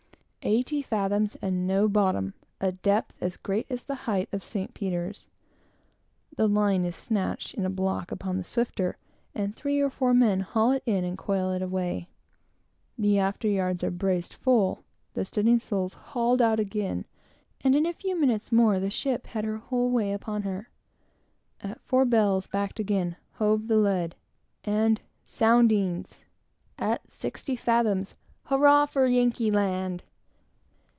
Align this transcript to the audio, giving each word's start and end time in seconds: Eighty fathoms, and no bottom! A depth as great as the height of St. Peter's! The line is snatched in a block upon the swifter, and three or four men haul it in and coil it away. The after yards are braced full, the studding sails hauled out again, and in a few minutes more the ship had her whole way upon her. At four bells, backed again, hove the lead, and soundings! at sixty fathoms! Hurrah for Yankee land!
Eighty 0.43 0.81
fathoms, 0.81 1.37
and 1.39 1.67
no 1.67 1.87
bottom! 1.87 2.33
A 2.59 2.71
depth 2.71 3.15
as 3.21 3.37
great 3.37 3.67
as 3.69 3.83
the 3.83 3.93
height 4.09 4.27
of 4.31 4.43
St. 4.43 4.73
Peter's! 4.73 5.27
The 6.35 6.47
line 6.47 6.83
is 6.83 6.95
snatched 6.95 7.53
in 7.53 7.63
a 7.63 7.69
block 7.69 8.11
upon 8.11 8.37
the 8.39 8.43
swifter, 8.43 8.97
and 9.35 9.55
three 9.55 9.79
or 9.79 9.91
four 9.91 10.15
men 10.15 10.39
haul 10.39 10.71
it 10.71 10.81
in 10.87 11.03
and 11.03 11.15
coil 11.15 11.51
it 11.51 11.61
away. 11.61 12.09
The 12.97 13.19
after 13.19 13.47
yards 13.47 13.83
are 13.83 13.91
braced 13.91 14.33
full, 14.33 14.83
the 15.13 15.25
studding 15.25 15.59
sails 15.59 15.93
hauled 15.93 16.41
out 16.41 16.59
again, 16.59 17.05
and 17.63 17.75
in 17.75 17.85
a 17.85 17.93
few 17.93 18.19
minutes 18.19 18.51
more 18.51 18.79
the 18.79 18.89
ship 18.89 19.27
had 19.27 19.45
her 19.45 19.57
whole 19.57 19.91
way 19.91 20.11
upon 20.11 20.41
her. 20.41 20.69
At 21.61 21.79
four 21.81 22.03
bells, 22.03 22.47
backed 22.47 22.79
again, 22.79 23.15
hove 23.33 23.67
the 23.67 23.77
lead, 23.77 24.15
and 24.63 25.01
soundings! 25.27 26.25
at 26.79 27.11
sixty 27.11 27.55
fathoms! 27.55 28.15
Hurrah 28.45 28.87
for 28.87 29.05
Yankee 29.05 29.51
land! 29.51 30.01